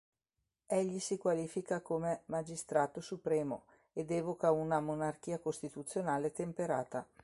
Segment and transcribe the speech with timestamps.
[0.65, 7.07] Egli si qualifica come "magistrato supremo" ed evoca una "monarchia costituzionale temperata".